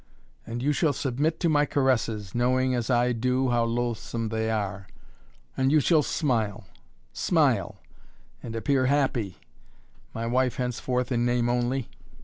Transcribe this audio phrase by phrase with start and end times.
[0.47, 4.87] And you shall submit to my caresses, knowing, as I do, how loathsome they are.
[5.55, 6.65] And you shall smile
[7.13, 7.75] smile
[8.41, 9.37] and appear happy
[10.11, 11.87] my wife henceforth in name only.